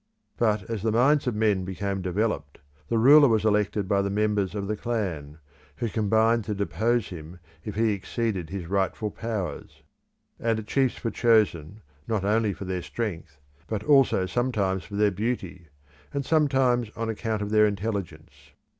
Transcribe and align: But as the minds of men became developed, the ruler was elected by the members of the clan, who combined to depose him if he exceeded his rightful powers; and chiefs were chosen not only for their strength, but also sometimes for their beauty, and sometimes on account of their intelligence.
But 0.35 0.67
as 0.67 0.81
the 0.81 0.91
minds 0.91 1.27
of 1.27 1.35
men 1.35 1.63
became 1.63 2.01
developed, 2.01 2.57
the 2.87 2.97
ruler 2.97 3.27
was 3.27 3.45
elected 3.45 3.87
by 3.87 4.01
the 4.01 4.09
members 4.09 4.55
of 4.55 4.67
the 4.67 4.75
clan, 4.75 5.37
who 5.75 5.89
combined 5.89 6.43
to 6.45 6.55
depose 6.55 7.09
him 7.09 7.37
if 7.63 7.75
he 7.75 7.91
exceeded 7.91 8.49
his 8.49 8.65
rightful 8.65 9.11
powers; 9.11 9.83
and 10.39 10.65
chiefs 10.65 11.03
were 11.03 11.11
chosen 11.11 11.81
not 12.07 12.23
only 12.23 12.51
for 12.51 12.65
their 12.65 12.81
strength, 12.81 13.37
but 13.67 13.83
also 13.83 14.25
sometimes 14.25 14.83
for 14.83 14.95
their 14.95 15.11
beauty, 15.11 15.67
and 16.11 16.25
sometimes 16.25 16.89
on 16.95 17.07
account 17.07 17.43
of 17.43 17.51
their 17.51 17.67
intelligence. 17.67 18.53